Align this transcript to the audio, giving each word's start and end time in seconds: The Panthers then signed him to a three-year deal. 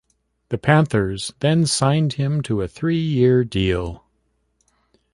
The 0.49 0.57
Panthers 0.57 1.31
then 1.41 1.67
signed 1.67 2.13
him 2.13 2.41
to 2.41 2.63
a 2.63 2.67
three-year 2.67 3.43
deal. 3.43 4.03